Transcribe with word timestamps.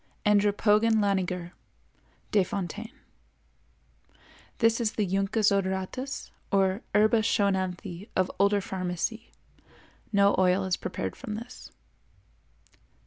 Andropogon 0.25 0.95
laniger 0.95 1.51
Desf.—This 2.31 4.81
is 4.81 4.93
the 4.93 5.05
Juncus 5.05 5.51
odoratus 5.51 6.31
or 6.51 6.81
Herba 6.95 7.19
Schoenanthi 7.19 8.09
of 8.15 8.31
older 8.39 8.61
pharmacy. 8.61 9.29
No 10.11 10.33
oil 10.39 10.63
is 10.63 10.75
prepared 10.75 11.15
from 11.15 11.35
this. 11.35 11.69